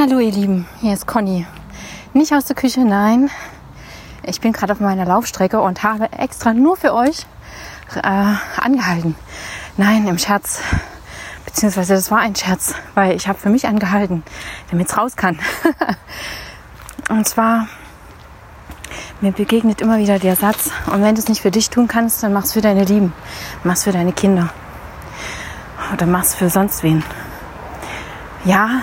[0.00, 1.46] Hallo ihr Lieben, hier ist Conny.
[2.14, 3.28] Nicht aus der Küche, nein.
[4.22, 7.26] Ich bin gerade auf meiner Laufstrecke und habe extra nur für euch
[7.96, 9.14] äh, angehalten.
[9.76, 10.62] Nein, im Scherz.
[11.44, 14.22] Beziehungsweise das war ein Scherz, weil ich habe für mich angehalten,
[14.70, 15.38] damit es raus kann.
[17.10, 17.68] und zwar,
[19.20, 22.22] mir begegnet immer wieder der Satz, und wenn du es nicht für dich tun kannst,
[22.22, 23.12] dann mach's für deine Lieben,
[23.64, 24.48] mach's für deine Kinder
[25.92, 27.04] oder mach's für sonst wen.
[28.46, 28.80] Ja,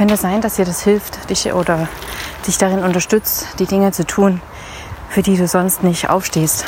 [0.00, 1.86] könnte sein, dass dir das hilft, dich oder
[2.46, 4.40] dich darin unterstützt, die Dinge zu tun,
[5.10, 6.64] für die du sonst nicht aufstehst,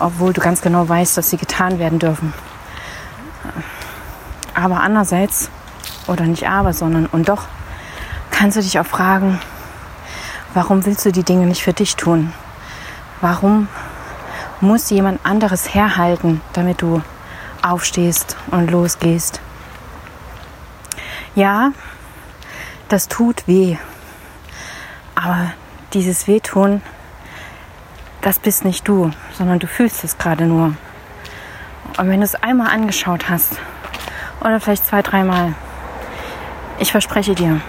[0.00, 2.34] obwohl du ganz genau weißt, dass sie getan werden dürfen.
[4.52, 5.48] Aber andererseits,
[6.08, 7.44] oder nicht aber, sondern und doch,
[8.32, 9.38] kannst du dich auch fragen,
[10.54, 12.32] warum willst du die Dinge nicht für dich tun?
[13.20, 13.68] Warum
[14.60, 17.00] muss jemand anderes herhalten, damit du
[17.62, 19.40] aufstehst und losgehst?
[21.36, 21.70] Ja,
[22.88, 23.76] das tut weh.
[25.14, 25.52] Aber
[25.92, 26.82] dieses Wehtun,
[28.22, 30.74] das bist nicht du, sondern du fühlst es gerade nur.
[31.98, 33.58] Und wenn du es einmal angeschaut hast,
[34.40, 35.54] oder vielleicht zwei, dreimal,
[36.78, 37.60] ich verspreche dir,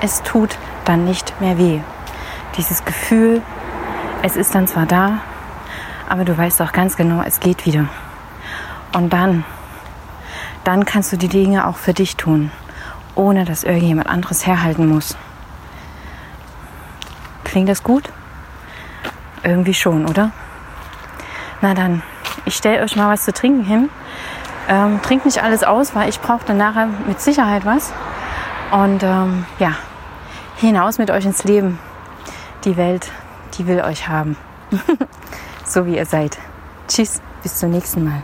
[0.00, 1.80] es tut dann nicht mehr weh.
[2.56, 3.42] Dieses Gefühl,
[4.22, 5.20] es ist dann zwar da,
[6.08, 7.88] aber du weißt auch ganz genau, es geht wieder.
[8.94, 9.44] Und dann,
[10.64, 12.50] dann kannst du die Dinge auch für dich tun
[13.18, 15.16] ohne dass irgendjemand anderes herhalten muss.
[17.44, 18.10] Klingt das gut?
[19.42, 20.30] Irgendwie schon, oder?
[21.60, 22.02] Na dann,
[22.44, 23.90] ich stelle euch mal was zu trinken hin.
[24.68, 27.92] Ähm, trinkt nicht alles aus, weil ich brauche dann nachher mit Sicherheit was.
[28.70, 29.72] Und ähm, ja,
[30.56, 31.78] hinaus mit euch ins Leben.
[32.64, 33.10] Die Welt,
[33.56, 34.36] die will euch haben.
[35.64, 36.38] so wie ihr seid.
[36.86, 38.22] Tschüss, bis zum nächsten Mal.